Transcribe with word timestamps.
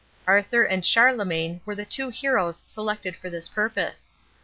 Arthur 0.25 0.63
and 0.63 0.83
Charlemagne 0.83 1.61
were 1.63 1.75
the 1.75 1.85
two 1.85 2.09
heroes 2.09 2.63
selected 2.65 3.15
for 3.15 3.29
this 3.29 3.47
purpose. 3.47 4.11